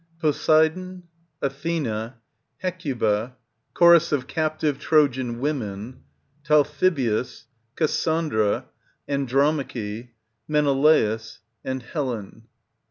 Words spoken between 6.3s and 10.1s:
Talthybius. Cassandra. Andromache.